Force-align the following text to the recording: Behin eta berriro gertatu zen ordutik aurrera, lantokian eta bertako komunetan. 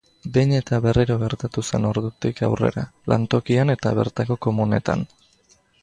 Behin 0.35 0.53
eta 0.59 0.77
berriro 0.85 1.17
gertatu 1.23 1.63
zen 1.67 1.85
ordutik 1.91 2.43
aurrera, 2.49 2.87
lantokian 3.13 3.75
eta 3.77 3.93
bertako 4.01 4.43
komunetan. 4.49 5.07